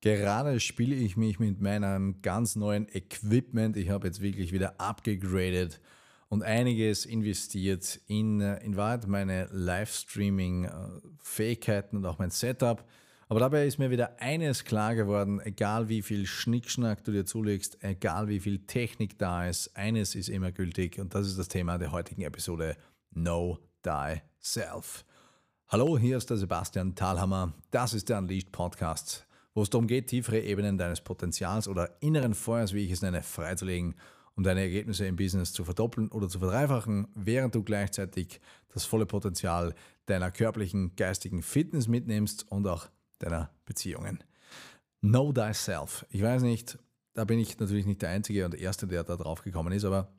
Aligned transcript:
Gerade 0.00 0.60
spiele 0.60 0.94
ich 0.94 1.16
mich 1.16 1.40
mit 1.40 1.60
meinem 1.60 2.22
ganz 2.22 2.54
neuen 2.54 2.86
Equipment. 2.88 3.76
Ich 3.76 3.90
habe 3.90 4.06
jetzt 4.06 4.20
wirklich 4.20 4.52
wieder 4.52 4.80
abgegradet 4.80 5.80
und 6.28 6.44
einiges 6.44 7.04
investiert 7.04 8.00
in, 8.06 8.40
äh, 8.40 8.64
in 8.64 8.76
Wahrheit 8.76 9.08
meine 9.08 9.48
Livestreaming-Fähigkeiten 9.50 11.96
und 11.96 12.06
auch 12.06 12.20
mein 12.20 12.30
Setup. 12.30 12.84
Aber 13.28 13.40
dabei 13.40 13.66
ist 13.66 13.78
mir 13.78 13.90
wieder 13.90 14.20
eines 14.20 14.64
klar 14.64 14.94
geworden, 14.94 15.40
egal 15.40 15.88
wie 15.88 16.02
viel 16.02 16.26
Schnickschnack 16.26 17.02
du 17.02 17.10
dir 17.10 17.26
zulegst, 17.26 17.82
egal 17.82 18.28
wie 18.28 18.38
viel 18.38 18.60
Technik 18.66 19.18
da 19.18 19.48
ist, 19.48 19.76
eines 19.76 20.14
ist 20.14 20.28
immer 20.28 20.52
gültig 20.52 21.00
und 21.00 21.12
das 21.14 21.26
ist 21.26 21.40
das 21.40 21.48
Thema 21.48 21.76
der 21.76 21.90
heutigen 21.90 22.22
Episode 22.22 22.76
Know 23.12 23.58
Thyself. 23.82 25.04
Hallo, 25.66 25.98
hier 25.98 26.16
ist 26.16 26.30
der 26.30 26.36
Sebastian 26.36 26.94
Thalhammer. 26.94 27.52
Das 27.72 27.92
ist 27.92 28.08
der 28.08 28.18
Unleashed 28.18 28.52
Podcast 28.52 29.27
wo 29.58 29.62
es 29.62 29.70
darum 29.70 29.88
geht, 29.88 30.06
tiefere 30.06 30.40
Ebenen 30.40 30.78
deines 30.78 31.00
Potenzials 31.00 31.66
oder 31.66 32.00
inneren 32.00 32.34
Feuers, 32.34 32.72
wie 32.74 32.84
ich 32.84 32.92
es 32.92 33.02
nenne, 33.02 33.24
freizulegen, 33.24 33.96
um 34.36 34.44
deine 34.44 34.60
Ergebnisse 34.60 35.04
im 35.04 35.16
Business 35.16 35.52
zu 35.52 35.64
verdoppeln 35.64 36.12
oder 36.12 36.28
zu 36.28 36.38
verdreifachen, 36.38 37.08
während 37.16 37.56
du 37.56 37.64
gleichzeitig 37.64 38.40
das 38.72 38.84
volle 38.84 39.04
Potenzial 39.04 39.74
deiner 40.06 40.30
körperlichen, 40.30 40.94
geistigen 40.94 41.42
Fitness 41.42 41.88
mitnimmst 41.88 42.48
und 42.52 42.68
auch 42.68 42.86
deiner 43.18 43.50
Beziehungen. 43.66 44.22
Know 45.00 45.32
thyself. 45.32 46.06
Ich 46.10 46.22
weiß 46.22 46.42
nicht, 46.42 46.78
da 47.14 47.24
bin 47.24 47.40
ich 47.40 47.58
natürlich 47.58 47.84
nicht 47.84 48.00
der 48.00 48.10
Einzige 48.10 48.44
und 48.44 48.54
Erste, 48.54 48.86
der 48.86 49.02
da 49.02 49.16
drauf 49.16 49.42
gekommen 49.42 49.72
ist, 49.72 49.84
aber 49.84 50.12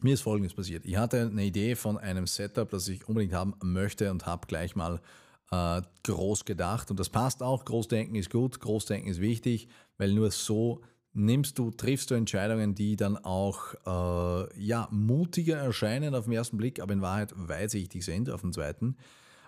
mir 0.00 0.14
ist 0.14 0.22
Folgendes 0.22 0.54
passiert. 0.54 0.86
Ich 0.86 0.96
hatte 0.96 1.28
eine 1.30 1.44
Idee 1.44 1.74
von 1.76 1.98
einem 1.98 2.26
Setup, 2.26 2.70
das 2.70 2.88
ich 2.88 3.06
unbedingt 3.06 3.34
haben 3.34 3.52
möchte 3.62 4.10
und 4.10 4.24
habe 4.24 4.46
gleich 4.46 4.74
mal 4.74 5.02
äh, 5.50 5.82
groß 6.04 6.44
gedacht. 6.44 6.90
Und 6.90 7.00
das 7.00 7.08
passt 7.08 7.42
auch. 7.42 7.64
Großdenken 7.64 8.14
ist 8.14 8.30
gut, 8.30 8.60
Großdenken 8.60 9.10
ist 9.10 9.20
wichtig, 9.20 9.68
weil 9.98 10.12
nur 10.12 10.30
so 10.30 10.82
nimmst 11.12 11.58
du, 11.58 11.70
triffst 11.70 12.10
du 12.10 12.14
Entscheidungen, 12.14 12.74
die 12.74 12.96
dann 12.96 13.16
auch 13.16 13.74
äh, 13.86 14.60
ja, 14.60 14.88
mutiger 14.90 15.56
erscheinen 15.56 16.14
auf 16.14 16.24
den 16.24 16.34
ersten 16.34 16.56
Blick, 16.56 16.80
aber 16.80 16.92
in 16.92 17.02
Wahrheit 17.02 17.32
weitsichtig 17.36 18.04
sind 18.04 18.30
auf 18.30 18.42
den 18.42 18.52
zweiten. 18.52 18.96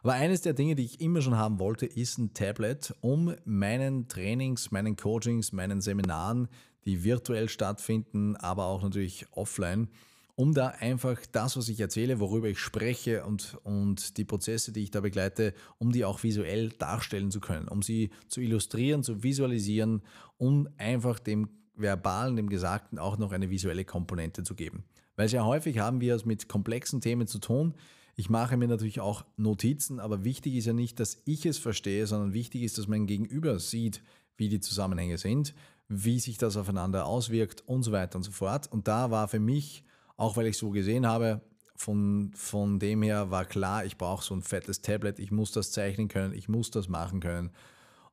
Aber 0.03 0.15
eines 0.15 0.41
der 0.41 0.53
Dinge, 0.53 0.75
die 0.75 0.85
ich 0.85 1.01
immer 1.01 1.23
schon 1.23 1.37
haben 1.37 1.61
wollte, 1.61 1.87
ist 1.87 2.19
ein 2.19 2.35
Tablet, 2.35 2.93
um 3.01 3.35
meinen 3.45 4.09
Trainings, 4.09 4.73
meinen 4.73 4.97
Coachings, 4.97 5.53
meinen 5.53 5.81
Seminaren, 5.81 6.49
die 6.85 7.05
virtuell 7.05 7.49
stattfinden, 7.49 8.35
aber 8.35 8.67
auch 8.67 8.83
natürlich 8.83 9.27
offline, 9.31 9.89
um 10.35 10.55
da 10.55 10.69
einfach 10.69 11.19
das, 11.31 11.57
was 11.57 11.69
ich 11.69 11.81
erzähle, 11.81 12.19
worüber 12.19 12.49
ich 12.49 12.59
spreche 12.59 13.25
und, 13.25 13.59
und 13.65 14.17
die 14.17 14.25
Prozesse, 14.25 14.73
die 14.73 14.83
ich 14.83 14.91
da 14.91 15.01
begleite, 15.01 15.55
um 15.79 15.93
die 15.93 16.05
auch 16.05 16.23
visuell 16.23 16.71
darstellen 16.71 17.31
zu 17.31 17.41
können, 17.41 17.69
um 17.69 17.83
sie 17.83 18.11
zu 18.29 18.41
illustrieren, 18.41 19.03
zu 19.03 19.23
visualisieren, 19.23 20.03
um 20.39 20.69
einfach 20.79 21.19
dem 21.19 21.49
Verbalen, 21.75 22.37
dem 22.37 22.49
Gesagten 22.49 22.99
auch 22.99 23.19
noch 23.19 23.33
eine 23.33 23.51
visuelle 23.51 23.85
Komponente 23.85 24.43
zu 24.43 24.55
geben. 24.55 24.85
Weil 25.17 25.29
sehr 25.29 25.45
häufig 25.45 25.79
haben 25.79 26.01
wir 26.01 26.15
es 26.15 26.25
mit 26.25 26.49
komplexen 26.49 27.01
Themen 27.01 27.27
zu 27.27 27.39
tun. 27.39 27.75
Ich 28.15 28.31
mache 28.31 28.57
mir 28.57 28.69
natürlich 28.69 29.01
auch 29.01 29.25
Notizen, 29.37 30.01
aber 30.01 30.25
wichtig 30.25 30.55
ist 30.55 30.67
ja 30.67 30.73
nicht, 30.73 31.01
dass 31.01 31.23
ich 31.25 31.47
es 31.47 31.59
verstehe, 31.59 32.07
sondern 32.07 32.33
wichtig 32.33 32.63
ist, 32.63 32.79
dass 32.79 32.89
mein 32.89 33.07
Gegenüber 33.07 33.59
sieht, 33.59 34.03
wie 34.37 34.49
die 34.49 34.61
Zusammenhänge 34.61 35.19
sind, 35.19 35.55
wie 35.89 36.19
sich 36.19 36.39
das 36.39 36.57
aufeinander 36.57 37.07
auswirkt 37.07 37.63
und 37.67 37.83
so 37.83 37.93
weiter 37.93 38.17
und 38.17 38.23
so 38.23 38.33
fort. 38.33 38.71
Und 38.71 38.89
da 38.89 39.11
war 39.11 39.29
für 39.29 39.41
mich 39.41 39.85
auch 40.17 40.37
weil 40.37 40.47
ich 40.47 40.59
so 40.59 40.71
gesehen 40.71 41.07
habe, 41.07 41.41
von, 41.83 42.31
von 42.35 42.79
dem 42.79 43.03
her 43.03 43.31
war 43.31 43.45
klar, 43.45 43.85
ich 43.85 43.99
brauche 43.99 44.25
so 44.25 44.35
ein 44.35 44.43
fettes 44.43 44.81
Tablet, 44.83 45.19
ich 45.19 45.33
muss 45.33 45.53
das 45.53 45.73
zeichnen 45.73 46.09
können, 46.09 46.33
ich 46.33 46.49
muss 46.49 46.71
das 46.71 46.89
machen 46.89 47.21
können. 47.21 47.51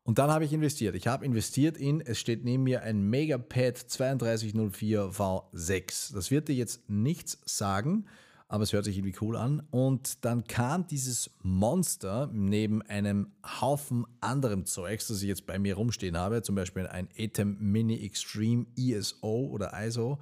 Und 0.03 0.17
dann 0.17 0.31
habe 0.31 0.43
ich 0.43 0.53
investiert. 0.53 0.95
Ich 0.95 1.07
habe 1.07 1.23
investiert 1.23 1.77
in, 1.77 2.01
es 2.01 2.17
steht 2.17 2.43
neben 2.43 2.63
mir 2.63 2.81
ein 2.81 3.03
Megapad 3.03 3.85
3204 3.95 5.11
V6. 5.11 6.13
Das 6.15 6.31
wird 6.31 6.47
dir 6.47 6.55
jetzt 6.55 6.89
nichts 6.89 7.37
sagen, 7.45 8.05
aber 8.47 8.63
es 8.63 8.73
hört 8.73 8.85
sich 8.85 8.97
irgendwie 8.97 9.17
cool 9.21 9.35
an. 9.35 9.61
Und 9.69 10.25
dann 10.25 10.45
kam 10.45 10.87
dieses 10.87 11.29
Monster 11.43 12.27
neben 12.33 12.81
einem 12.81 13.27
Haufen 13.61 14.07
anderem 14.19 14.65
Zeugs, 14.65 15.09
das 15.09 15.21
ich 15.21 15.27
jetzt 15.27 15.45
bei 15.45 15.59
mir 15.59 15.75
rumstehen 15.75 16.17
habe, 16.17 16.41
zum 16.41 16.55
Beispiel 16.55 16.87
ein 16.87 17.07
Atem 17.15 17.57
Mini 17.59 18.03
Extreme 18.03 18.65
ESO 18.75 19.45
oder 19.51 19.73
ISO 19.85 20.17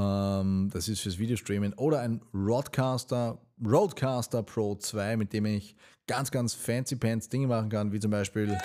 das 0.00 0.88
ist 0.88 1.00
fürs 1.00 1.18
Videostreamen. 1.18 1.74
Oder 1.74 2.00
ein 2.00 2.22
Roadcaster, 2.32 3.38
Roadcaster 3.64 4.42
Pro 4.42 4.74
2, 4.74 5.16
mit 5.16 5.32
dem 5.32 5.46
ich 5.46 5.76
ganz, 6.06 6.30
ganz 6.30 6.54
fancy 6.54 6.96
pants 6.96 7.28
Dinge 7.28 7.46
machen 7.46 7.68
kann, 7.68 7.92
wie 7.92 8.00
zum 8.00 8.10
Beispiel 8.10 8.58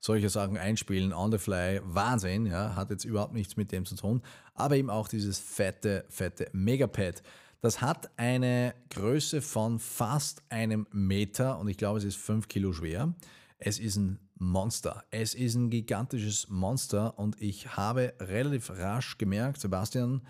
solche 0.00 0.30
Sachen 0.30 0.56
einspielen, 0.56 1.12
on 1.12 1.30
the 1.30 1.38
fly, 1.38 1.80
Wahnsinn, 1.84 2.46
ja, 2.46 2.74
hat 2.74 2.90
jetzt 2.90 3.04
überhaupt 3.04 3.34
nichts 3.34 3.56
mit 3.56 3.70
dem 3.70 3.84
zu 3.84 3.94
tun, 3.96 4.22
aber 4.54 4.76
eben 4.76 4.90
auch 4.90 5.08
dieses 5.08 5.38
fette, 5.38 6.04
fette 6.08 6.48
Megapad. 6.52 7.22
Das 7.60 7.82
hat 7.82 8.10
eine 8.16 8.74
Größe 8.88 9.42
von 9.42 9.78
fast 9.78 10.42
einem 10.48 10.86
Meter 10.90 11.58
und 11.58 11.68
ich 11.68 11.76
glaube, 11.76 11.98
es 11.98 12.04
ist 12.04 12.16
5 12.16 12.48
Kilo 12.48 12.72
schwer. 12.72 13.12
Es 13.58 13.78
ist 13.78 13.96
ein 13.96 14.18
Monster. 14.40 15.04
Es 15.10 15.34
ist 15.34 15.54
ein 15.54 15.70
gigantisches 15.70 16.48
Monster 16.48 17.18
und 17.18 17.40
ich 17.40 17.76
habe 17.76 18.14
relativ 18.18 18.70
rasch 18.70 19.18
gemerkt, 19.18 19.60
Sebastian, 19.60 20.22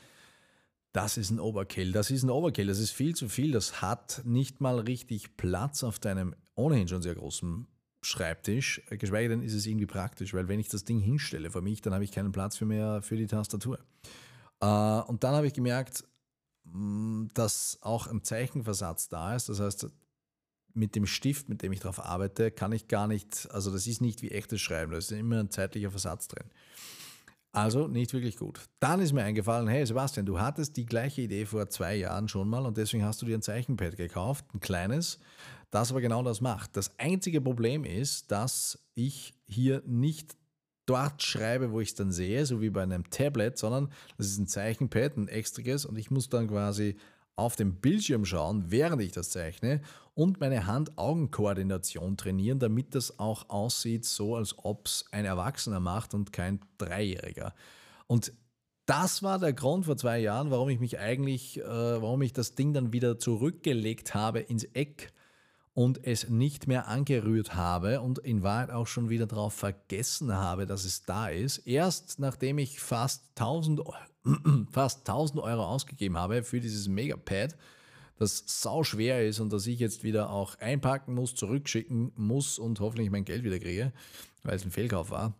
das 0.92 1.16
ist 1.16 1.30
ein 1.30 1.38
Overkill. 1.38 1.92
Das 1.92 2.10
ist 2.10 2.24
ein 2.24 2.30
Overkill. 2.30 2.66
Das 2.66 2.80
ist 2.80 2.90
viel 2.90 3.14
zu 3.14 3.28
viel. 3.28 3.52
Das 3.52 3.80
hat 3.80 4.22
nicht 4.24 4.60
mal 4.60 4.80
richtig 4.80 5.36
Platz 5.36 5.84
auf 5.84 6.00
deinem 6.00 6.34
ohnehin 6.56 6.88
schon 6.88 7.02
sehr 7.02 7.14
großen 7.14 7.66
Schreibtisch. 8.02 8.82
Geschweige 8.90 9.28
denn 9.28 9.42
ist 9.42 9.54
es 9.54 9.66
irgendwie 9.66 9.86
praktisch, 9.86 10.34
weil 10.34 10.48
wenn 10.48 10.58
ich 10.58 10.68
das 10.68 10.84
Ding 10.84 11.00
hinstelle 11.00 11.50
vor 11.50 11.62
mich, 11.62 11.80
dann 11.80 11.94
habe 11.94 12.02
ich 12.02 12.12
keinen 12.12 12.32
Platz 12.32 12.56
für 12.56 12.64
mehr 12.64 13.02
für 13.02 13.16
die 13.16 13.26
Tastatur. 13.26 13.78
Äh, 14.60 14.66
und 14.66 15.22
dann 15.22 15.34
habe 15.34 15.46
ich 15.46 15.52
gemerkt, 15.52 16.04
mm, 16.64 17.26
dass 17.34 17.78
auch 17.82 18.06
ein 18.06 18.24
Zeichenversatz 18.24 19.08
da 19.08 19.36
ist. 19.36 19.48
Das 19.48 19.60
heißt, 19.60 19.86
mit 20.74 20.94
dem 20.94 21.06
Stift, 21.06 21.48
mit 21.48 21.62
dem 21.62 21.72
ich 21.72 21.80
darauf 21.80 22.04
arbeite, 22.04 22.50
kann 22.50 22.72
ich 22.72 22.88
gar 22.88 23.06
nicht, 23.06 23.48
also 23.50 23.70
das 23.70 23.86
ist 23.86 24.00
nicht 24.00 24.22
wie 24.22 24.30
echtes 24.30 24.60
Schreiben, 24.60 24.92
da 24.92 24.98
ist 24.98 25.12
immer 25.12 25.40
ein 25.40 25.50
zeitlicher 25.50 25.90
Versatz 25.90 26.28
drin. 26.28 26.48
Also 27.52 27.88
nicht 27.88 28.12
wirklich 28.12 28.36
gut. 28.36 28.60
Dann 28.78 29.00
ist 29.00 29.12
mir 29.12 29.24
eingefallen, 29.24 29.66
hey 29.66 29.84
Sebastian, 29.84 30.24
du 30.24 30.38
hattest 30.38 30.76
die 30.76 30.86
gleiche 30.86 31.22
Idee 31.22 31.46
vor 31.46 31.68
zwei 31.68 31.96
Jahren 31.96 32.28
schon 32.28 32.48
mal 32.48 32.64
und 32.64 32.76
deswegen 32.76 33.04
hast 33.04 33.20
du 33.22 33.26
dir 33.26 33.36
ein 33.36 33.42
Zeichenpad 33.42 33.96
gekauft, 33.96 34.44
ein 34.54 34.60
kleines, 34.60 35.18
das 35.70 35.90
aber 35.90 36.00
genau 36.00 36.22
das 36.22 36.40
macht. 36.40 36.76
Das 36.76 36.96
einzige 36.98 37.40
Problem 37.40 37.84
ist, 37.84 38.30
dass 38.30 38.78
ich 38.94 39.34
hier 39.46 39.82
nicht 39.84 40.36
dort 40.86 41.22
schreibe, 41.22 41.72
wo 41.72 41.80
ich 41.80 41.90
es 41.90 41.94
dann 41.94 42.12
sehe, 42.12 42.46
so 42.46 42.60
wie 42.60 42.70
bei 42.70 42.82
einem 42.82 43.08
Tablet, 43.10 43.58
sondern 43.58 43.90
das 44.16 44.28
ist 44.28 44.38
ein 44.38 44.46
Zeichenpad, 44.46 45.16
ein 45.16 45.28
extriges 45.28 45.84
und 45.84 45.96
ich 45.98 46.10
muss 46.10 46.28
dann 46.28 46.48
quasi 46.48 46.96
auf 47.40 47.56
dem 47.56 47.76
Bildschirm 47.76 48.24
schauen, 48.24 48.64
während 48.68 49.02
ich 49.02 49.12
das 49.12 49.30
zeichne 49.30 49.80
und 50.14 50.40
meine 50.40 50.66
Hand-Augen-Koordination 50.66 52.16
trainieren, 52.16 52.58
damit 52.58 52.94
das 52.94 53.18
auch 53.18 53.48
aussieht, 53.48 54.04
so 54.04 54.36
als 54.36 54.54
ob 54.58 54.86
es 54.86 55.06
ein 55.10 55.24
Erwachsener 55.24 55.80
macht 55.80 56.14
und 56.14 56.32
kein 56.32 56.60
Dreijähriger. 56.78 57.54
Und 58.06 58.32
das 58.86 59.22
war 59.22 59.38
der 59.38 59.52
Grund 59.52 59.86
vor 59.86 59.96
zwei 59.96 60.18
Jahren, 60.18 60.50
warum 60.50 60.68
ich 60.68 60.80
mich 60.80 60.98
eigentlich, 60.98 61.60
äh, 61.60 61.64
warum 61.64 62.22
ich 62.22 62.32
das 62.32 62.54
Ding 62.54 62.72
dann 62.74 62.92
wieder 62.92 63.18
zurückgelegt 63.18 64.14
habe 64.14 64.40
ins 64.40 64.64
Eck 64.64 65.12
und 65.72 66.04
es 66.04 66.28
nicht 66.28 66.66
mehr 66.66 66.88
angerührt 66.88 67.54
habe 67.54 68.00
und 68.00 68.18
in 68.18 68.42
Wahrheit 68.42 68.70
auch 68.70 68.86
schon 68.86 69.08
wieder 69.08 69.26
darauf 69.26 69.54
vergessen 69.54 70.34
habe, 70.34 70.66
dass 70.66 70.84
es 70.84 71.04
da 71.04 71.28
ist. 71.28 71.58
Erst 71.58 72.18
nachdem 72.18 72.58
ich 72.58 72.80
fast 72.80 73.22
1000 73.36 73.80
Euro 73.80 74.09
fast 74.70 75.08
1000 75.08 75.40
Euro 75.40 75.64
ausgegeben 75.64 76.16
habe 76.16 76.42
für 76.42 76.60
dieses 76.60 76.88
Megapad, 76.88 77.56
das 78.16 78.44
sau 78.46 78.84
schwer 78.84 79.26
ist 79.26 79.40
und 79.40 79.52
das 79.52 79.66
ich 79.66 79.78
jetzt 79.78 80.04
wieder 80.04 80.30
auch 80.30 80.58
einpacken 80.58 81.14
muss, 81.14 81.34
zurückschicken 81.34 82.12
muss 82.16 82.58
und 82.58 82.80
hoffentlich 82.80 83.10
mein 83.10 83.24
Geld 83.24 83.44
wieder 83.44 83.58
kriege, 83.58 83.92
weil 84.42 84.56
es 84.56 84.64
ein 84.64 84.70
Fehlkauf 84.70 85.10
war, 85.10 85.34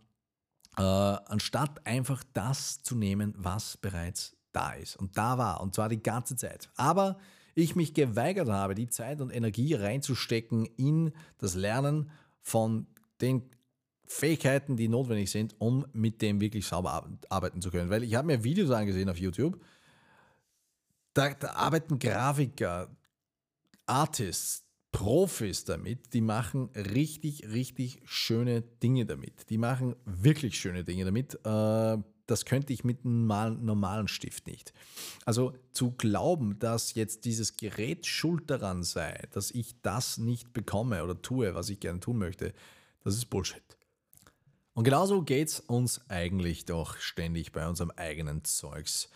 äh, 0.77 0.81
anstatt 0.81 1.85
einfach 1.85 2.23
das 2.33 2.81
zu 2.81 2.95
nehmen, 2.95 3.35
was 3.37 3.77
bereits 3.77 4.35
da 4.51 4.73
ist. 4.73 4.95
Und 4.95 5.17
da 5.17 5.37
war, 5.37 5.61
und 5.61 5.75
zwar 5.75 5.89
die 5.89 6.01
ganze 6.01 6.35
Zeit. 6.35 6.69
Aber 6.75 7.19
ich 7.53 7.75
mich 7.75 7.93
geweigert 7.93 8.49
habe, 8.49 8.75
die 8.75 8.89
Zeit 8.89 9.21
und 9.21 9.29
Energie 9.29 9.73
reinzustecken 9.73 10.65
in 10.65 11.13
das 11.37 11.55
Lernen 11.55 12.09
von 12.41 12.87
den 13.19 13.49
Fähigkeiten, 14.11 14.75
die 14.75 14.89
notwendig 14.89 15.31
sind, 15.31 15.55
um 15.57 15.85
mit 15.93 16.21
dem 16.21 16.41
wirklich 16.41 16.67
sauber 16.67 17.09
arbeiten 17.29 17.61
zu 17.61 17.71
können. 17.71 17.89
Weil 17.89 18.03
ich 18.03 18.13
habe 18.15 18.27
mir 18.27 18.43
Videos 18.43 18.69
angesehen 18.69 19.09
auf 19.09 19.17
YouTube, 19.17 19.59
da, 21.13 21.33
da 21.33 21.51
arbeiten 21.53 21.97
Grafiker, 21.97 22.89
Artists, 23.85 24.65
Profis 24.91 25.63
damit, 25.63 26.13
die 26.13 26.19
machen 26.19 26.69
richtig, 26.75 27.47
richtig 27.47 28.01
schöne 28.03 28.61
Dinge 28.61 29.05
damit. 29.05 29.49
Die 29.49 29.57
machen 29.57 29.95
wirklich 30.03 30.59
schöne 30.59 30.83
Dinge 30.83 31.05
damit. 31.05 31.35
Äh, 31.45 31.97
das 32.27 32.45
könnte 32.45 32.73
ich 32.73 32.83
mit 32.83 33.05
einem 33.05 33.27
normalen 33.27 34.09
Stift 34.09 34.45
nicht. 34.45 34.73
Also 35.25 35.53
zu 35.71 35.91
glauben, 35.91 36.59
dass 36.59 36.95
jetzt 36.95 37.23
dieses 37.23 37.55
Gerät 37.55 38.05
schuld 38.05 38.49
daran 38.49 38.83
sei, 38.83 39.27
dass 39.31 39.51
ich 39.51 39.81
das 39.81 40.17
nicht 40.17 40.51
bekomme 40.51 41.03
oder 41.03 41.21
tue, 41.21 41.55
was 41.55 41.69
ich 41.69 41.79
gerne 41.79 42.01
tun 42.01 42.17
möchte, 42.17 42.53
das 43.03 43.15
ist 43.15 43.25
Bullshit. 43.25 43.77
Und 44.73 44.83
genauso 44.83 45.21
geht 45.21 45.49
es 45.49 45.59
uns 45.59 46.01
eigentlich 46.09 46.65
doch 46.65 46.97
ständig 46.97 47.51
bei 47.51 47.67
unserem 47.67 47.91
eigenen 47.91 48.43
Zeugs. 48.43 49.09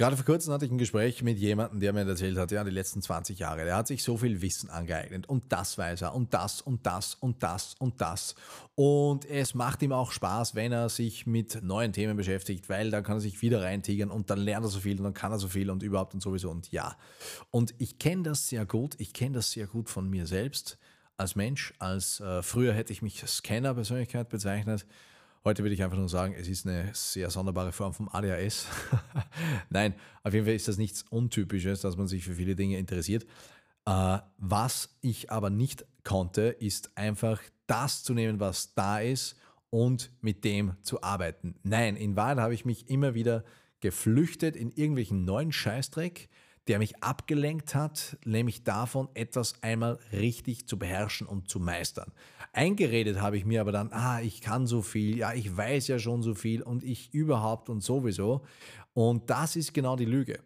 Gerade 0.00 0.16
vor 0.16 0.24
kurzem 0.24 0.54
hatte 0.54 0.64
ich 0.64 0.70
ein 0.70 0.78
Gespräch 0.78 1.22
mit 1.22 1.36
jemandem, 1.36 1.78
der 1.78 1.92
mir 1.92 2.08
erzählt 2.08 2.38
hat, 2.38 2.50
ja, 2.52 2.64
die 2.64 2.70
letzten 2.70 3.02
20 3.02 3.38
Jahre, 3.38 3.66
der 3.66 3.76
hat 3.76 3.86
sich 3.86 4.02
so 4.02 4.16
viel 4.16 4.40
Wissen 4.40 4.70
angeeignet 4.70 5.28
und 5.28 5.52
das 5.52 5.76
weiß 5.76 6.00
er 6.00 6.14
und 6.14 6.32
das 6.32 6.62
und 6.62 6.86
das 6.86 7.16
und 7.16 7.42
das 7.42 7.74
und 7.78 8.00
das. 8.00 8.34
Und 8.76 9.28
es 9.28 9.52
macht 9.52 9.82
ihm 9.82 9.92
auch 9.92 10.10
Spaß, 10.10 10.54
wenn 10.54 10.72
er 10.72 10.88
sich 10.88 11.26
mit 11.26 11.62
neuen 11.62 11.92
Themen 11.92 12.16
beschäftigt, 12.16 12.70
weil 12.70 12.90
dann 12.90 13.04
kann 13.04 13.18
er 13.18 13.20
sich 13.20 13.42
wieder 13.42 13.60
reintigern 13.60 14.10
und 14.10 14.30
dann 14.30 14.38
lernt 14.38 14.64
er 14.64 14.70
so 14.70 14.80
viel 14.80 14.96
und 14.96 15.04
dann 15.04 15.12
kann 15.12 15.32
er 15.32 15.38
so 15.38 15.48
viel 15.48 15.68
und 15.68 15.82
überhaupt 15.82 16.14
und 16.14 16.22
sowieso 16.22 16.50
und 16.50 16.72
ja. 16.72 16.96
Und 17.50 17.74
ich 17.76 17.98
kenne 17.98 18.22
das 18.22 18.48
sehr 18.48 18.64
gut, 18.64 18.94
ich 18.96 19.12
kenne 19.12 19.34
das 19.34 19.50
sehr 19.50 19.66
gut 19.66 19.90
von 19.90 20.08
mir 20.08 20.26
selbst 20.26 20.78
als 21.20 21.36
Mensch, 21.36 21.74
als 21.78 22.18
äh, 22.20 22.42
früher 22.42 22.72
hätte 22.72 22.94
ich 22.94 23.02
mich 23.02 23.22
Scanner-Persönlichkeit 23.24 24.30
bezeichnet. 24.30 24.86
Heute 25.44 25.62
würde 25.62 25.74
ich 25.74 25.82
einfach 25.82 25.98
nur 25.98 26.08
sagen, 26.08 26.34
es 26.34 26.48
ist 26.48 26.66
eine 26.66 26.90
sehr 26.94 27.28
sonderbare 27.28 27.72
Form 27.72 27.92
vom 27.92 28.08
ADHS. 28.08 28.66
Nein, 29.70 29.94
auf 30.22 30.32
jeden 30.32 30.46
Fall 30.46 30.54
ist 30.54 30.66
das 30.66 30.78
nichts 30.78 31.02
Untypisches, 31.10 31.82
dass 31.82 31.98
man 31.98 32.08
sich 32.08 32.24
für 32.24 32.34
viele 32.34 32.56
Dinge 32.56 32.78
interessiert. 32.78 33.26
Äh, 33.84 34.18
was 34.38 34.96
ich 35.02 35.30
aber 35.30 35.50
nicht 35.50 35.84
konnte, 36.04 36.42
ist 36.42 36.96
einfach 36.96 37.40
das 37.66 38.02
zu 38.02 38.14
nehmen, 38.14 38.40
was 38.40 38.74
da 38.74 39.00
ist 39.00 39.36
und 39.68 40.10
mit 40.22 40.42
dem 40.44 40.74
zu 40.82 41.02
arbeiten. 41.02 41.54
Nein, 41.62 41.96
in 41.96 42.16
Wahrheit 42.16 42.38
habe 42.38 42.54
ich 42.54 42.64
mich 42.64 42.88
immer 42.88 43.14
wieder 43.14 43.44
geflüchtet 43.80 44.56
in 44.56 44.72
irgendwelchen 44.72 45.26
neuen 45.26 45.52
Scheißdreck, 45.52 46.30
der 46.70 46.78
mich 46.78 47.02
abgelenkt 47.02 47.74
hat, 47.74 48.16
nämlich 48.24 48.62
davon, 48.62 49.08
etwas 49.14 49.60
einmal 49.60 49.98
richtig 50.12 50.68
zu 50.68 50.78
beherrschen 50.78 51.26
und 51.26 51.48
zu 51.48 51.58
meistern. 51.58 52.12
Eingeredet 52.52 53.20
habe 53.20 53.36
ich 53.36 53.44
mir 53.44 53.60
aber 53.60 53.72
dann, 53.72 53.92
ah, 53.92 54.20
ich 54.20 54.40
kann 54.40 54.68
so 54.68 54.80
viel, 54.80 55.18
ja, 55.18 55.34
ich 55.34 55.56
weiß 55.56 55.88
ja 55.88 55.98
schon 55.98 56.22
so 56.22 56.32
viel 56.32 56.62
und 56.62 56.84
ich 56.84 57.12
überhaupt 57.12 57.70
und 57.70 57.80
sowieso. 57.80 58.42
Und 58.92 59.30
das 59.30 59.56
ist 59.56 59.74
genau 59.74 59.96
die 59.96 60.04
Lüge. 60.04 60.38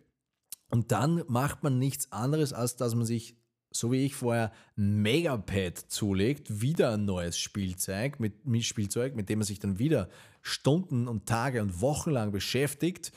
Und 0.71 0.93
dann 0.93 1.23
macht 1.29 1.63
man 1.63 1.79
nichts 1.79 2.11
anderes, 2.11 2.55
als 2.55 2.77
dass 2.77 2.95
man 2.95 3.05
sich, 3.05 3.37
so 3.71 3.93
wie 3.93 4.07
ich 4.07 4.15
vorher, 4.15 4.51
ein 4.79 5.03
Megapad 5.03 5.77
zulegt, 5.77 6.63
wieder 6.63 6.95
ein 6.95 7.05
neues 7.05 7.37
Spielzeug, 7.37 8.19
mit, 8.19 8.47
mit 8.47 8.65
Spielzeug, 8.65 9.15
mit 9.15 9.29
dem 9.29 9.41
man 9.41 9.47
sich 9.47 9.59
dann 9.59 9.79
wieder 9.79 10.09
Stunden 10.41 11.07
und 11.07 11.27
Tage 11.27 11.61
und 11.61 11.83
Wochen 11.83 12.13
lang 12.13 12.33
beschäftigt 12.33 13.13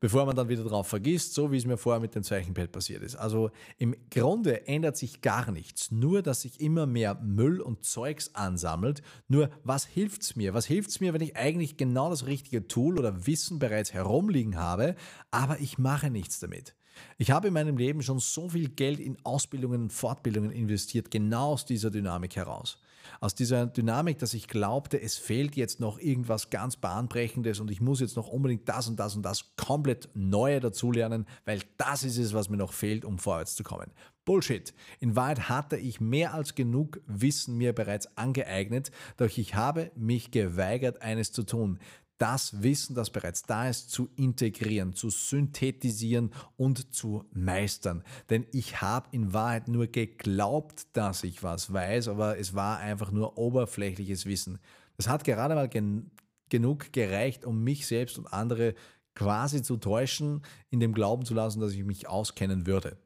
bevor 0.00 0.26
man 0.26 0.36
dann 0.36 0.48
wieder 0.48 0.64
drauf 0.64 0.88
vergisst, 0.88 1.34
so 1.34 1.52
wie 1.52 1.56
es 1.56 1.66
mir 1.66 1.76
vorher 1.76 2.00
mit 2.00 2.14
dem 2.14 2.22
Zeichenpad 2.22 2.72
passiert 2.72 3.02
ist. 3.02 3.16
Also 3.16 3.50
im 3.78 3.94
Grunde 4.10 4.66
ändert 4.66 4.96
sich 4.96 5.22
gar 5.22 5.50
nichts, 5.50 5.90
nur 5.90 6.22
dass 6.22 6.42
sich 6.42 6.60
immer 6.60 6.86
mehr 6.86 7.14
Müll 7.22 7.60
und 7.60 7.84
Zeugs 7.84 8.34
ansammelt. 8.34 9.02
Nur 9.28 9.50
was 9.64 9.86
hilft 9.86 10.22
es 10.22 10.36
mir? 10.36 10.54
Was 10.54 10.66
hilft 10.66 10.90
es 10.90 11.00
mir, 11.00 11.14
wenn 11.14 11.22
ich 11.22 11.36
eigentlich 11.36 11.76
genau 11.76 12.10
das 12.10 12.26
richtige 12.26 12.68
Tool 12.68 12.98
oder 12.98 13.26
Wissen 13.26 13.58
bereits 13.58 13.92
herumliegen 13.92 14.56
habe, 14.56 14.96
aber 15.30 15.60
ich 15.60 15.78
mache 15.78 16.10
nichts 16.10 16.40
damit? 16.40 16.74
Ich 17.18 17.30
habe 17.30 17.48
in 17.48 17.54
meinem 17.54 17.76
Leben 17.76 18.02
schon 18.02 18.18
so 18.18 18.48
viel 18.48 18.70
Geld 18.70 19.00
in 19.00 19.18
Ausbildungen 19.24 19.82
und 19.82 19.92
Fortbildungen 19.92 20.50
investiert, 20.50 21.10
genau 21.10 21.52
aus 21.52 21.66
dieser 21.66 21.90
Dynamik 21.90 22.36
heraus 22.36 22.78
aus 23.20 23.34
dieser 23.34 23.66
Dynamik, 23.66 24.18
dass 24.18 24.34
ich 24.34 24.48
glaubte, 24.48 25.00
es 25.00 25.16
fehlt 25.16 25.56
jetzt 25.56 25.80
noch 25.80 25.98
irgendwas 25.98 26.50
ganz 26.50 26.76
Bahnbrechendes 26.76 27.60
und 27.60 27.70
ich 27.70 27.80
muss 27.80 28.00
jetzt 28.00 28.16
noch 28.16 28.28
unbedingt 28.28 28.68
das 28.68 28.88
und 28.88 28.98
das 28.98 29.16
und 29.16 29.22
das 29.22 29.56
komplett 29.56 30.08
Neue 30.14 30.60
dazulernen, 30.60 31.26
weil 31.44 31.60
das 31.76 32.04
ist 32.04 32.18
es, 32.18 32.34
was 32.34 32.48
mir 32.48 32.56
noch 32.56 32.72
fehlt, 32.72 33.04
um 33.04 33.18
vorwärts 33.18 33.54
zu 33.54 33.62
kommen. 33.62 33.90
Bullshit. 34.24 34.74
In 34.98 35.14
Wahrheit 35.14 35.48
hatte 35.48 35.76
ich 35.76 36.00
mehr 36.00 36.34
als 36.34 36.56
genug 36.56 37.00
Wissen 37.06 37.56
mir 37.56 37.72
bereits 37.72 38.16
angeeignet, 38.16 38.90
doch 39.16 39.38
ich 39.38 39.54
habe 39.54 39.92
mich 39.94 40.32
geweigert, 40.32 41.00
eines 41.00 41.30
zu 41.30 41.44
tun 41.44 41.78
das 42.18 42.62
Wissen, 42.62 42.94
das 42.94 43.10
bereits 43.10 43.42
da 43.42 43.68
ist, 43.68 43.90
zu 43.90 44.08
integrieren, 44.16 44.94
zu 44.94 45.10
synthetisieren 45.10 46.32
und 46.56 46.94
zu 46.94 47.24
meistern. 47.32 48.02
Denn 48.30 48.46
ich 48.52 48.80
habe 48.80 49.08
in 49.12 49.32
Wahrheit 49.32 49.68
nur 49.68 49.86
geglaubt, 49.86 50.86
dass 50.94 51.24
ich 51.24 51.42
was 51.42 51.72
weiß, 51.72 52.08
aber 52.08 52.38
es 52.38 52.54
war 52.54 52.78
einfach 52.78 53.10
nur 53.10 53.36
oberflächliches 53.36 54.26
Wissen. 54.26 54.58
Das 54.96 55.08
hat 55.08 55.24
gerade 55.24 55.54
mal 55.54 55.68
gen 55.68 56.10
genug 56.48 56.92
gereicht, 56.92 57.44
um 57.44 57.64
mich 57.64 57.88
selbst 57.88 58.18
und 58.18 58.32
andere 58.32 58.74
quasi 59.16 59.62
zu 59.62 59.78
täuschen, 59.78 60.42
in 60.70 60.78
dem 60.78 60.94
Glauben 60.94 61.24
zu 61.24 61.34
lassen, 61.34 61.60
dass 61.60 61.72
ich 61.72 61.82
mich 61.82 62.06
auskennen 62.06 62.66
würde. 62.66 62.96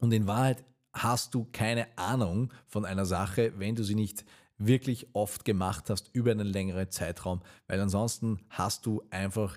Und 0.00 0.12
in 0.12 0.26
Wahrheit 0.26 0.64
hast 0.92 1.34
du 1.34 1.46
keine 1.52 1.86
Ahnung 1.96 2.52
von 2.66 2.84
einer 2.84 3.06
Sache, 3.06 3.54
wenn 3.56 3.74
du 3.74 3.84
sie 3.84 3.94
nicht 3.94 4.24
wirklich 4.58 5.14
oft 5.14 5.44
gemacht 5.44 5.88
hast 5.88 6.10
über 6.12 6.32
einen 6.32 6.46
längeren 6.46 6.90
Zeitraum, 6.90 7.40
weil 7.66 7.80
ansonsten 7.80 8.40
hast 8.50 8.86
du 8.86 9.02
einfach 9.10 9.56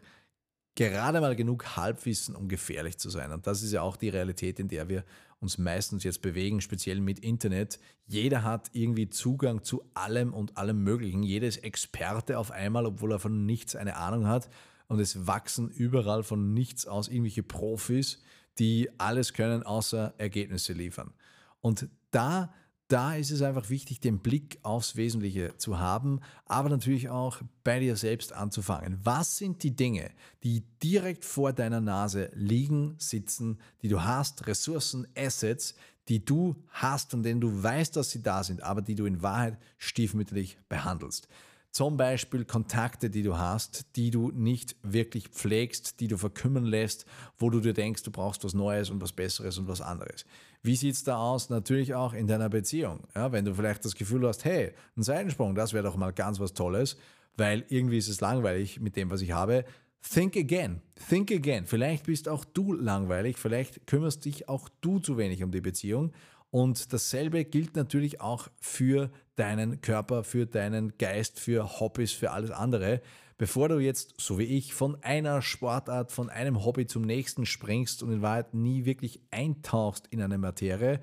gerade 0.75 1.19
mal 1.19 1.35
genug 1.35 1.75
Halbwissen, 1.75 2.35
um 2.35 2.47
gefährlich 2.47 2.97
zu 2.97 3.09
sein. 3.09 3.31
Und 3.31 3.47
das 3.47 3.63
ist 3.63 3.71
ja 3.71 3.81
auch 3.81 3.97
die 3.97 4.09
Realität, 4.09 4.59
in 4.59 4.67
der 4.67 4.87
wir 4.87 5.03
uns 5.39 5.57
meistens 5.57 6.03
jetzt 6.03 6.21
bewegen, 6.21 6.61
speziell 6.61 7.01
mit 7.01 7.19
Internet. 7.19 7.79
Jeder 8.05 8.43
hat 8.43 8.69
irgendwie 8.73 9.09
Zugang 9.09 9.63
zu 9.63 9.83
allem 9.95 10.33
und 10.33 10.57
allem 10.57 10.83
Möglichen. 10.83 11.23
Jeder 11.23 11.47
ist 11.47 11.63
Experte 11.63 12.37
auf 12.37 12.51
einmal, 12.51 12.85
obwohl 12.85 13.11
er 13.13 13.19
von 13.19 13.45
nichts 13.45 13.75
eine 13.75 13.97
Ahnung 13.97 14.27
hat. 14.27 14.49
Und 14.87 14.99
es 14.99 15.25
wachsen 15.25 15.69
überall 15.69 16.23
von 16.23 16.53
nichts 16.53 16.85
aus 16.85 17.07
irgendwelche 17.07 17.43
Profis, 17.43 18.21
die 18.59 18.89
alles 18.99 19.33
können, 19.33 19.63
außer 19.63 20.13
Ergebnisse 20.17 20.73
liefern. 20.73 21.13
Und 21.61 21.89
da 22.11 22.53
da 22.91 23.15
ist 23.15 23.31
es 23.31 23.41
einfach 23.41 23.69
wichtig, 23.69 24.01
den 24.01 24.19
Blick 24.19 24.59
aufs 24.63 24.97
Wesentliche 24.97 25.55
zu 25.57 25.79
haben, 25.79 26.19
aber 26.45 26.67
natürlich 26.67 27.09
auch 27.09 27.41
bei 27.63 27.79
dir 27.79 27.95
selbst 27.95 28.33
anzufangen. 28.33 28.99
Was 29.03 29.37
sind 29.37 29.63
die 29.63 29.75
Dinge, 29.75 30.11
die 30.43 30.63
direkt 30.83 31.23
vor 31.23 31.53
deiner 31.53 31.79
Nase 31.79 32.29
liegen, 32.33 32.95
sitzen, 32.97 33.59
die 33.81 33.87
du 33.87 34.03
hast, 34.03 34.45
Ressourcen, 34.45 35.07
Assets, 35.17 35.75
die 36.09 36.25
du 36.25 36.55
hast 36.69 37.13
und 37.13 37.23
denen 37.23 37.39
du 37.39 37.63
weißt, 37.63 37.95
dass 37.95 38.09
sie 38.09 38.23
da 38.23 38.43
sind, 38.43 38.61
aber 38.61 38.81
die 38.81 38.95
du 38.95 39.05
in 39.05 39.21
Wahrheit 39.21 39.57
stiefmütterlich 39.77 40.57
behandelst. 40.67 41.29
Zum 41.71 41.95
Beispiel 41.95 42.43
Kontakte, 42.43 43.09
die 43.09 43.23
du 43.23 43.37
hast, 43.37 43.95
die 43.95 44.11
du 44.11 44.31
nicht 44.31 44.75
wirklich 44.83 45.29
pflegst, 45.29 46.01
die 46.01 46.09
du 46.09 46.17
verkümmern 46.17 46.65
lässt, 46.65 47.05
wo 47.37 47.49
du 47.49 47.61
dir 47.61 47.71
denkst, 47.71 48.03
du 48.03 48.11
brauchst 48.11 48.43
was 48.43 48.53
Neues 48.53 48.89
und 48.89 49.01
was 49.01 49.13
Besseres 49.13 49.57
und 49.57 49.69
was 49.69 49.79
anderes. 49.79 50.25
Wie 50.63 50.75
sieht 50.75 50.95
es 50.95 51.03
da 51.03 51.17
aus? 51.17 51.49
Natürlich 51.49 51.95
auch 51.95 52.13
in 52.13 52.27
deiner 52.27 52.49
Beziehung. 52.49 53.07
Ja, 53.15 53.31
wenn 53.31 53.45
du 53.45 53.55
vielleicht 53.55 53.83
das 53.83 53.95
Gefühl 53.95 54.27
hast, 54.27 54.45
hey, 54.45 54.73
ein 54.95 55.03
Seitensprung, 55.03 55.55
das 55.55 55.73
wäre 55.73 55.83
doch 55.83 55.95
mal 55.95 56.11
ganz 56.11 56.39
was 56.39 56.53
Tolles, 56.53 56.97
weil 57.35 57.65
irgendwie 57.69 57.97
ist 57.97 58.09
es 58.09 58.21
langweilig 58.21 58.79
mit 58.79 58.95
dem, 58.95 59.09
was 59.09 59.21
ich 59.21 59.31
habe. 59.31 59.65
Think 60.07 60.37
again. 60.37 60.81
Think 61.09 61.31
again. 61.31 61.65
Vielleicht 61.65 62.05
bist 62.05 62.27
auch 62.27 62.45
du 62.45 62.73
langweilig, 62.73 63.37
vielleicht 63.37 63.87
kümmerst 63.87 64.25
dich 64.25 64.49
auch 64.49 64.69
du 64.81 64.99
zu 64.99 65.17
wenig 65.17 65.43
um 65.43 65.51
die 65.51 65.61
Beziehung 65.61 66.11
und 66.51 66.91
dasselbe 66.91 67.45
gilt 67.45 67.75
natürlich 67.75 68.19
auch 68.19 68.49
für 68.59 69.09
deinen 69.35 69.81
Körper, 69.81 70.23
für 70.23 70.45
deinen 70.45 70.97
Geist, 70.97 71.39
für 71.39 71.79
Hobbys, 71.79 72.11
für 72.11 72.31
alles 72.31 72.51
andere. 72.51 73.01
Bevor 73.41 73.69
du 73.69 73.79
jetzt, 73.79 74.13
so 74.19 74.37
wie 74.37 74.43
ich, 74.43 74.75
von 74.75 75.01
einer 75.01 75.41
Sportart, 75.41 76.11
von 76.11 76.29
einem 76.29 76.63
Hobby 76.63 76.85
zum 76.85 77.01
nächsten 77.01 77.47
springst 77.47 78.03
und 78.03 78.11
in 78.11 78.21
Wahrheit 78.21 78.53
nie 78.53 78.85
wirklich 78.85 79.19
eintauchst 79.31 80.05
in 80.11 80.21
eine 80.21 80.37
Materie, 80.37 80.99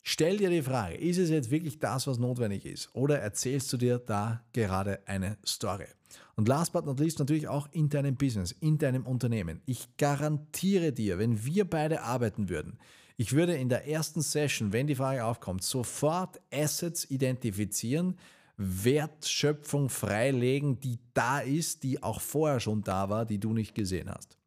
stell 0.00 0.36
dir 0.36 0.50
die 0.50 0.62
Frage, 0.62 0.94
ist 0.94 1.18
es 1.18 1.30
jetzt 1.30 1.50
wirklich 1.50 1.80
das, 1.80 2.06
was 2.06 2.20
notwendig 2.20 2.64
ist? 2.64 2.94
Oder 2.94 3.18
erzählst 3.18 3.72
du 3.72 3.76
dir 3.76 3.98
da 3.98 4.44
gerade 4.52 5.00
eine 5.08 5.36
Story? 5.44 5.88
Und 6.36 6.46
last 6.46 6.72
but 6.72 6.86
not 6.86 7.00
least 7.00 7.18
natürlich 7.18 7.48
auch 7.48 7.66
in 7.72 7.88
deinem 7.88 8.14
Business, 8.14 8.52
in 8.52 8.78
deinem 8.78 9.04
Unternehmen. 9.04 9.60
Ich 9.66 9.96
garantiere 9.96 10.92
dir, 10.92 11.18
wenn 11.18 11.44
wir 11.44 11.68
beide 11.68 12.02
arbeiten 12.02 12.48
würden, 12.48 12.78
ich 13.16 13.32
würde 13.32 13.56
in 13.56 13.68
der 13.68 13.88
ersten 13.88 14.22
Session, 14.22 14.72
wenn 14.72 14.86
die 14.86 14.94
Frage 14.94 15.24
aufkommt, 15.24 15.64
sofort 15.64 16.40
Assets 16.52 17.10
identifizieren, 17.10 18.16
Wertschöpfung 18.56 19.88
freilegen, 19.88 20.80
die 20.80 20.98
da 21.12 21.40
ist, 21.40 21.82
die 21.82 22.02
auch 22.02 22.20
vorher 22.20 22.60
schon 22.60 22.82
da 22.82 23.08
war, 23.08 23.24
die 23.26 23.38
du 23.38 23.52
nicht 23.52 23.74
gesehen 23.74 24.10
hast. 24.10 24.38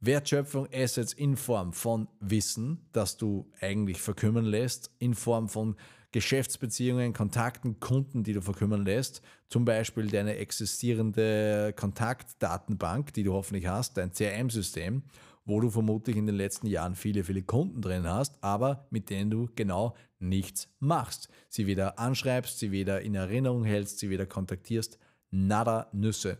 Wertschöpfung, 0.00 0.68
Assets 0.72 1.12
in 1.12 1.36
Form 1.36 1.72
von 1.72 2.08
Wissen, 2.20 2.86
das 2.92 3.16
du 3.16 3.50
eigentlich 3.60 4.00
verkümmern 4.00 4.44
lässt, 4.44 4.90
in 4.98 5.14
Form 5.14 5.48
von 5.48 5.76
Geschäftsbeziehungen, 6.12 7.12
Kontakten, 7.12 7.80
Kunden, 7.80 8.22
die 8.22 8.32
du 8.32 8.40
verkümmern 8.40 8.84
lässt, 8.84 9.20
zum 9.48 9.64
Beispiel 9.64 10.06
deine 10.06 10.36
existierende 10.36 11.74
Kontaktdatenbank, 11.76 13.12
die 13.12 13.24
du 13.24 13.34
hoffentlich 13.34 13.66
hast, 13.66 13.96
dein 13.96 14.12
CRM-System 14.12 15.02
wo 15.48 15.60
du 15.60 15.70
vermutlich 15.70 16.16
in 16.16 16.26
den 16.26 16.36
letzten 16.36 16.66
Jahren 16.66 16.94
viele, 16.94 17.24
viele 17.24 17.42
Kunden 17.42 17.80
drin 17.80 18.06
hast, 18.06 18.44
aber 18.44 18.86
mit 18.90 19.08
denen 19.08 19.30
du 19.30 19.48
genau 19.56 19.96
nichts 20.18 20.68
machst. 20.78 21.28
Sie 21.48 21.66
weder 21.66 21.98
anschreibst, 21.98 22.58
sie 22.58 22.72
weder 22.72 23.00
in 23.00 23.14
Erinnerung 23.14 23.64
hältst, 23.64 23.98
sie 23.98 24.10
weder 24.10 24.26
kontaktierst, 24.26 24.98
nada 25.30 25.88
Nüsse. 25.92 26.38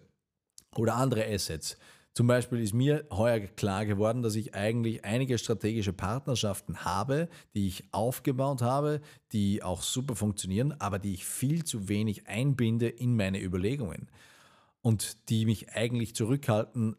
Oder 0.77 0.97
andere 0.97 1.27
Assets. 1.27 1.77
Zum 2.15 2.27
Beispiel 2.27 2.61
ist 2.61 2.75
mir 2.75 3.05
heuer 3.13 3.39
klar 3.39 3.87
geworden, 3.87 4.23
dass 4.23 4.35
ich 4.35 4.55
eigentlich 4.55 5.05
einige 5.05 5.39
strategische 5.39 5.93
Partnerschaften 5.93 6.85
habe, 6.85 7.29
die 7.55 7.69
ich 7.69 7.85
aufgebaut 7.93 8.61
habe, 8.61 9.01
die 9.33 9.63
auch 9.63 9.83
super 9.83 10.17
funktionieren, 10.17 10.75
aber 10.81 10.99
die 10.99 11.15
ich 11.15 11.25
viel 11.25 11.65
zu 11.65 11.89
wenig 11.89 12.27
einbinde 12.27 12.89
in 12.89 13.15
meine 13.15 13.41
Überlegungen 13.41 14.11
und 14.83 15.29
die 15.29 15.47
mich 15.47 15.75
eigentlich 15.75 16.17
zurückhalten, 16.17 16.97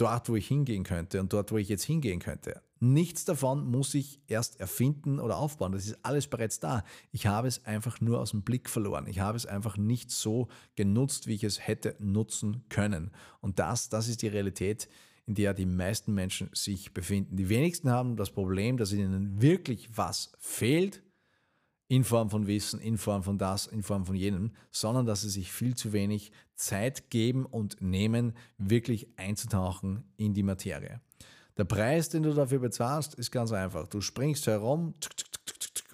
dort, 0.00 0.28
wo 0.28 0.36
ich 0.36 0.48
hingehen 0.48 0.84
könnte 0.84 1.20
und 1.20 1.32
dort, 1.32 1.52
wo 1.52 1.58
ich 1.58 1.68
jetzt 1.68 1.84
hingehen 1.84 2.20
könnte. 2.20 2.62
Nichts 2.78 3.26
davon 3.26 3.70
muss 3.70 3.94
ich 3.94 4.20
erst 4.26 4.58
erfinden 4.58 5.20
oder 5.20 5.36
aufbauen. 5.36 5.72
Das 5.72 5.86
ist 5.86 5.98
alles 6.02 6.26
bereits 6.28 6.60
da. 6.60 6.82
Ich 7.12 7.26
habe 7.26 7.46
es 7.46 7.66
einfach 7.66 8.00
nur 8.00 8.20
aus 8.20 8.30
dem 8.30 8.42
Blick 8.42 8.70
verloren. 8.70 9.06
Ich 9.06 9.20
habe 9.20 9.36
es 9.36 9.44
einfach 9.44 9.76
nicht 9.76 10.10
so 10.10 10.48
genutzt, 10.76 11.26
wie 11.26 11.34
ich 11.34 11.44
es 11.44 11.66
hätte 11.66 11.94
nutzen 11.98 12.64
können. 12.70 13.10
Und 13.40 13.58
das, 13.58 13.90
das 13.90 14.08
ist 14.08 14.22
die 14.22 14.28
Realität, 14.28 14.88
in 15.26 15.34
der 15.34 15.52
die 15.52 15.66
meisten 15.66 16.14
Menschen 16.14 16.48
sich 16.54 16.94
befinden. 16.94 17.36
Die 17.36 17.50
wenigsten 17.50 17.90
haben 17.90 18.16
das 18.16 18.30
Problem, 18.30 18.78
dass 18.78 18.92
ihnen 18.92 19.42
wirklich 19.42 19.90
was 19.96 20.32
fehlt, 20.38 21.02
in 21.90 22.04
Form 22.04 22.30
von 22.30 22.46
Wissen, 22.46 22.80
in 22.80 22.98
Form 22.98 23.24
von 23.24 23.36
das, 23.36 23.66
in 23.66 23.82
Form 23.82 24.06
von 24.06 24.14
jenem, 24.14 24.52
sondern 24.70 25.06
dass 25.06 25.22
sie 25.22 25.28
sich 25.28 25.50
viel 25.50 25.74
zu 25.74 25.92
wenig 25.92 26.30
Zeit 26.54 27.10
geben 27.10 27.44
und 27.44 27.82
nehmen, 27.82 28.34
wirklich 28.58 29.08
einzutauchen 29.16 30.04
in 30.16 30.32
die 30.32 30.44
Materie. 30.44 31.00
Der 31.56 31.64
Preis, 31.64 32.08
den 32.08 32.22
du 32.22 32.32
dafür 32.32 32.60
bezahlst, 32.60 33.14
ist 33.14 33.32
ganz 33.32 33.50
einfach. 33.50 33.88
Du 33.88 34.00
springst 34.00 34.46
herum, 34.46 34.94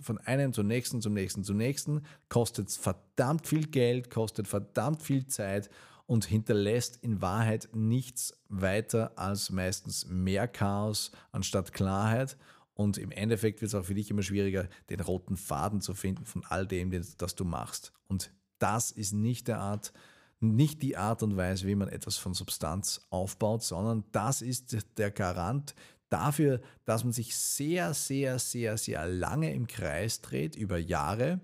von 0.02 0.18
einem 0.18 0.52
zum 0.52 0.66
nächsten, 0.66 1.00
zum 1.00 1.14
nächsten, 1.14 1.44
zum 1.44 1.56
nächsten, 1.56 2.02
kostet 2.28 2.70
verdammt 2.70 3.46
viel 3.46 3.66
Geld, 3.66 4.10
kostet 4.10 4.48
verdammt 4.48 5.02
viel 5.02 5.26
Zeit 5.26 5.70
und 6.04 6.26
hinterlässt 6.26 6.98
in 7.02 7.22
Wahrheit 7.22 7.70
nichts 7.72 8.38
weiter 8.50 9.12
als 9.16 9.50
meistens 9.50 10.06
mehr 10.06 10.46
Chaos 10.46 11.10
anstatt 11.32 11.72
Klarheit. 11.72 12.36
Und 12.76 12.98
im 12.98 13.10
Endeffekt 13.10 13.62
wird 13.62 13.70
es 13.70 13.74
auch 13.74 13.86
für 13.86 13.94
dich 13.94 14.10
immer 14.10 14.22
schwieriger, 14.22 14.68
den 14.90 15.00
roten 15.00 15.38
Faden 15.38 15.80
zu 15.80 15.94
finden 15.94 16.26
von 16.26 16.44
all 16.44 16.66
dem, 16.66 16.90
das 16.90 17.34
du 17.34 17.44
machst. 17.46 17.92
Und 18.06 18.30
das 18.58 18.90
ist 18.90 19.12
nicht 19.12 19.48
der 19.48 19.58
Art, 19.58 19.94
nicht 20.40 20.82
die 20.82 20.98
Art 20.98 21.22
und 21.22 21.38
Weise, 21.38 21.66
wie 21.66 21.74
man 21.74 21.88
etwas 21.88 22.18
von 22.18 22.34
Substanz 22.34 23.06
aufbaut, 23.08 23.62
sondern 23.62 24.04
das 24.12 24.42
ist 24.42 24.76
der 24.98 25.10
Garant 25.10 25.74
dafür, 26.10 26.60
dass 26.84 27.02
man 27.02 27.14
sich 27.14 27.34
sehr, 27.34 27.94
sehr, 27.94 28.38
sehr, 28.38 28.76
sehr 28.76 29.06
lange 29.06 29.54
im 29.54 29.66
Kreis 29.66 30.20
dreht, 30.20 30.54
über 30.54 30.76
Jahre, 30.76 31.40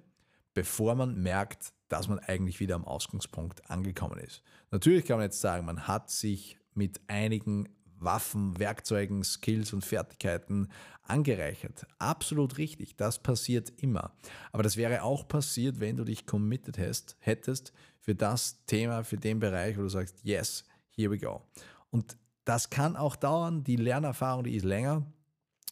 bevor 0.53 0.95
man 0.95 1.23
merkt, 1.23 1.73
dass 1.89 2.09
man 2.09 2.19
eigentlich 2.19 2.61
wieder 2.61 2.75
am 2.75 2.85
Ausgangspunkt 2.85 3.71
angekommen 3.71 4.19
ist. 4.19 4.43
Natürlich 4.71 5.07
kann 5.07 5.17
man 5.17 5.25
jetzt 5.25 5.41
sagen, 5.41 5.65
man 5.65 5.89
hat 5.89 6.11
sich 6.11 6.59
mit 6.75 7.01
einigen 7.07 7.71
Waffen, 8.05 8.59
Werkzeugen, 8.59 9.25
Skills 9.25 9.73
und 9.73 9.85
Fertigkeiten 9.85 10.69
angereichert. 11.03 11.87
Absolut 11.99 12.59
richtig, 12.59 12.97
das 12.97 13.23
passiert 13.23 13.73
immer. 13.77 14.13
Aber 14.53 14.63
das 14.63 14.77
wäre 14.77 15.03
auch 15.03 15.27
passiert, 15.29 15.81
wenn 15.81 15.97
du 15.97 16.05
dich 16.05 16.27
committed 16.27 16.79
hast, 16.79 17.17
hättest 17.19 17.73
für 18.01 18.15
das 18.15 18.65
Thema, 18.67 19.05
für 19.05 19.17
den 19.17 19.39
Bereich, 19.39 19.77
wo 19.77 19.83
du 19.83 19.89
sagst, 19.89 20.21
yes, 20.23 20.65
here 20.91 21.11
we 21.11 21.19
go. 21.19 21.43
Und 21.91 22.17
das 22.45 22.71
kann 22.71 22.97
auch 22.97 23.17
dauern, 23.17 23.65
die 23.65 23.77
Lernerfahrung, 23.77 24.45
die 24.45 24.57
ist 24.57 24.65
länger. 24.65 25.07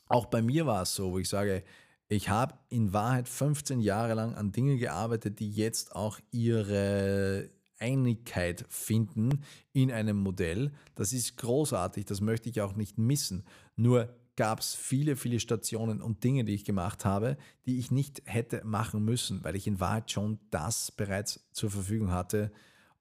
Auch 0.06 0.26
bei 0.26 0.42
mir 0.42 0.66
war 0.66 0.82
es 0.82 0.94
so, 0.94 1.12
wo 1.12 1.18
ich 1.18 1.28
sage, 1.28 1.64
ich 2.08 2.28
habe 2.28 2.54
in 2.68 2.92
Wahrheit 2.92 3.28
15 3.28 3.80
Jahre 3.80 4.14
lang 4.14 4.34
an 4.34 4.50
Dingen 4.50 4.78
gearbeitet, 4.78 5.38
die 5.38 5.50
jetzt 5.50 5.94
auch 5.94 6.18
ihre 6.32 7.48
Einigkeit 7.80 8.64
finden 8.68 9.42
in 9.72 9.90
einem 9.90 10.16
Modell. 10.18 10.70
Das 10.94 11.12
ist 11.12 11.36
großartig, 11.36 12.04
das 12.04 12.20
möchte 12.20 12.48
ich 12.48 12.60
auch 12.60 12.74
nicht 12.74 12.98
missen. 12.98 13.44
Nur 13.76 14.14
gab 14.36 14.60
es 14.60 14.74
viele, 14.74 15.16
viele 15.16 15.40
Stationen 15.40 16.00
und 16.00 16.24
Dinge, 16.24 16.44
die 16.44 16.54
ich 16.54 16.64
gemacht 16.64 17.04
habe, 17.04 17.36
die 17.66 17.78
ich 17.78 17.90
nicht 17.90 18.22
hätte 18.24 18.62
machen 18.64 19.04
müssen, 19.04 19.44
weil 19.44 19.56
ich 19.56 19.66
in 19.66 19.80
Wahrheit 19.80 20.10
schon 20.10 20.38
das 20.50 20.92
bereits 20.92 21.48
zur 21.52 21.70
Verfügung 21.70 22.10
hatte, 22.10 22.52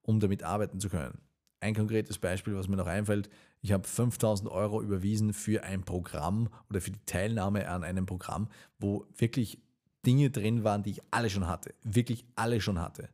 um 0.02 0.20
damit 0.20 0.44
arbeiten 0.44 0.80
zu 0.80 0.90
können. 0.90 1.20
Ein 1.62 1.76
konkretes 1.76 2.18
Beispiel, 2.18 2.56
was 2.56 2.68
mir 2.68 2.78
noch 2.78 2.88
einfällt, 2.88 3.30
ich 3.62 3.74
habe 3.74 3.88
5000 3.88 4.50
Euro 4.50 4.82
überwiesen 4.82 5.34
für 5.34 5.64
ein 5.64 5.84
Programm 5.84 6.50
oder 6.70 6.80
für 6.80 6.92
die 6.92 7.06
Teilnahme 7.06 7.68
an 7.68 7.84
einem 7.84 8.06
Programm, 8.06 8.48
wo 8.80 9.06
wirklich 9.18 9.62
Dinge 10.06 10.30
drin 10.30 10.64
waren, 10.64 10.84
die 10.84 10.92
ich 10.92 11.02
alle 11.12 11.30
schon 11.30 11.48
hatte, 11.48 11.74
wirklich 11.84 12.26
alle 12.36 12.62
schon 12.62 12.80
hatte. 12.80 13.10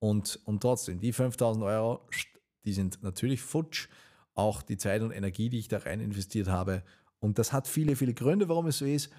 Und, 0.00 0.40
und 0.44 0.60
trotzdem, 0.60 0.98
die 0.98 1.12
5000 1.12 1.64
Euro, 1.64 2.00
die 2.64 2.72
sind 2.72 3.02
natürlich 3.02 3.40
futsch. 3.40 3.88
Auch 4.34 4.62
die 4.62 4.78
Zeit 4.78 5.02
und 5.02 5.12
Energie, 5.12 5.48
die 5.48 5.58
ich 5.58 5.68
da 5.68 5.78
rein 5.78 6.00
investiert 6.00 6.48
habe. 6.48 6.82
Und 7.18 7.38
das 7.38 7.52
hat 7.52 7.68
viele, 7.68 7.94
viele 7.94 8.14
Gründe, 8.14 8.48
warum 8.48 8.66
es 8.66 8.78
so 8.78 8.86
ist. 8.86 9.10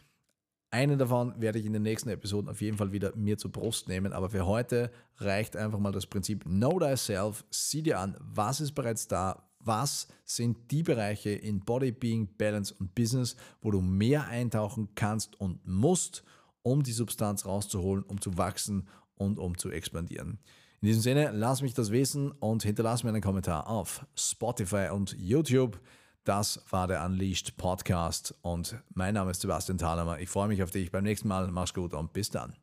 Einen 0.72 0.98
davon 0.98 1.40
werde 1.40 1.60
ich 1.60 1.66
in 1.66 1.74
den 1.74 1.84
nächsten 1.84 2.10
Episoden 2.10 2.50
auf 2.50 2.62
jeden 2.62 2.78
Fall 2.78 2.92
wieder 2.92 3.16
mir 3.16 3.38
zur 3.38 3.52
Brust 3.52 3.88
nehmen. 3.88 4.14
Aber 4.14 4.30
für 4.30 4.46
heute 4.46 4.92
reicht 5.18 5.56
einfach 5.56 5.80
mal 5.80 5.92
das 5.92 6.08
Prinzip 6.08 6.44
Know 6.46 6.80
Thyself. 6.80 7.46
Sieh 7.52 7.84
dir 7.84 8.00
an, 8.00 8.18
was 8.20 8.62
ist 8.62 8.72
bereits 8.72 9.08
da, 9.08 9.50
was 9.60 10.08
sind 10.24 10.72
die 10.72 10.82
Bereiche 10.82 11.30
in 11.30 11.60
Body, 11.60 11.92
Being, 11.92 12.28
Balance 12.38 12.74
und 12.80 12.96
Business, 12.96 13.36
wo 13.62 13.70
du 13.70 13.82
mehr 13.82 14.28
eintauchen 14.28 14.90
kannst 14.96 15.40
und 15.40 15.60
musst, 15.68 16.24
um 16.64 16.82
die 16.82 16.94
Substanz 16.94 17.46
rauszuholen, 17.46 18.04
um 18.04 18.22
zu 18.22 18.38
wachsen 18.38 18.88
und 19.16 19.40
um 19.40 19.58
zu 19.58 19.70
expandieren. 19.70 20.40
In 20.82 20.88
diesem 20.88 21.04
Sinne, 21.04 21.30
lass 21.32 21.62
mich 21.62 21.76
das 21.76 21.92
wissen 21.92 22.32
und 22.32 22.64
hinterlass 22.64 23.04
mir 23.04 23.10
einen 23.10 23.22
Kommentar 23.22 23.68
auf 23.68 24.04
Spotify 24.16 24.90
und 24.92 25.16
YouTube. 25.16 25.80
Das 26.24 26.64
war 26.72 26.88
der 26.88 27.06
Unleashed 27.06 27.56
Podcast 27.56 28.34
und 28.42 28.76
mein 28.96 29.14
Name 29.14 29.30
ist 29.30 29.42
Sebastian 29.42 29.78
Thalhammer. 29.78 30.20
Ich 30.20 30.30
freue 30.30 30.48
mich 30.48 30.64
auf 30.64 30.72
dich 30.72 30.92
beim 30.92 31.04
nächsten 31.04 31.28
Mal. 31.28 31.52
Mach's 31.52 31.76
gut 31.76 31.94
und 31.94 32.14
bis 32.14 32.32
dann. 32.32 32.56